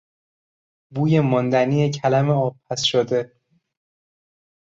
بوی 0.93 1.19
ماندنی 1.19 1.89
کلم 1.91 2.29
آبپزشده 2.29 3.31